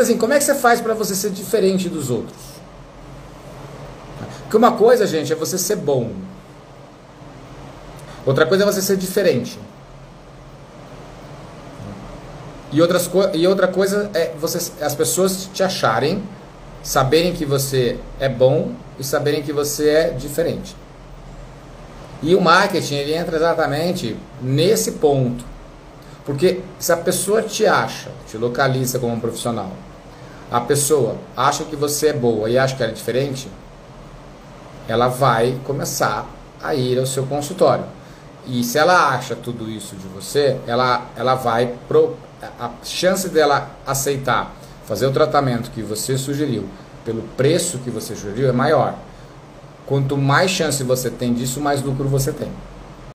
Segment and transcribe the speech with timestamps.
[0.00, 2.38] Mas assim, como é que você faz para você ser diferente dos outros?
[4.44, 6.12] Porque uma coisa, gente, é você ser bom.
[8.24, 9.58] Outra coisa é você ser diferente.
[12.72, 16.22] E, outras e outra coisa é você, as pessoas te acharem,
[16.82, 20.74] saberem que você é bom e saberem que você é diferente.
[22.22, 25.44] E o marketing ele entra exatamente nesse ponto.
[26.24, 29.70] Porque se a pessoa te acha, te localiza como um profissional,
[30.50, 33.48] a pessoa acha que você é boa e acha que ela é diferente,
[34.88, 36.26] ela vai começar
[36.62, 37.84] a ir ao seu consultório.
[38.46, 42.16] E se ela acha tudo isso de você, ela, ela vai pro,
[42.58, 44.54] a chance dela aceitar
[44.90, 46.64] fazer o tratamento que você sugeriu
[47.04, 48.96] pelo preço que você sugeriu é maior.
[49.86, 52.50] Quanto mais chance você tem disso, mais lucro você tem.